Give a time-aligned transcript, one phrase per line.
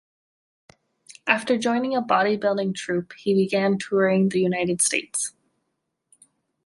[1.27, 5.33] After joining a bodybuilding troupe, he began touring the United States.